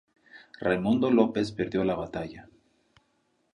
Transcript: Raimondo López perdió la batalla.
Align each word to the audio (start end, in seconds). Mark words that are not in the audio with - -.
Raimondo 0.59 1.11
López 1.11 1.51
perdió 1.51 1.83
la 1.83 1.93
batalla. 1.93 2.47